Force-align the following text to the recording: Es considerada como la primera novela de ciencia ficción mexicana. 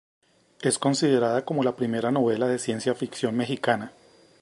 Es 0.63 0.79
considerada 0.79 1.45
como 1.45 1.61
la 1.61 1.75
primera 1.75 2.09
novela 2.09 2.47
de 2.47 2.57
ciencia 2.57 2.95
ficción 2.95 3.37
mexicana. 3.37 3.93